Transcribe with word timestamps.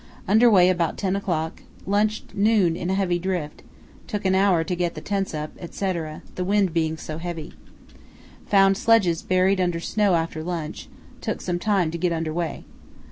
Under 0.27 0.49
way 0.49 0.69
about 0.71 0.97
10 0.97 1.15
o'clock; 1.15 1.61
lunched 1.85 2.33
noon 2.33 2.75
in 2.75 2.89
a 2.89 2.95
heavy 2.95 3.19
drift; 3.19 3.61
took 4.07 4.25
an 4.25 4.33
hour 4.33 4.63
to 4.63 4.75
get 4.75 4.95
the 4.95 4.99
tents 4.99 5.31
up, 5.35 5.51
etc., 5.59 6.23
the 6.33 6.43
wind 6.43 6.73
being 6.73 6.97
so 6.97 7.19
heavy. 7.19 7.53
Found 8.47 8.77
sledges 8.77 9.21
buried 9.21 9.61
under 9.61 9.79
snow 9.79 10.15
after 10.15 10.43
lunch, 10.43 10.89
took 11.21 11.39
some 11.39 11.59
time 11.59 11.91
to 11.91 11.99
get 11.99 12.11
under 12.13 12.33
way. 12.33 12.65